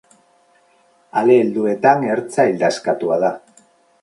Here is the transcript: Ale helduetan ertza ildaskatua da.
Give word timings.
Ale 1.21 1.35
helduetan 1.41 2.07
ertza 2.15 2.47
ildaskatua 2.55 3.21
da. 3.27 3.31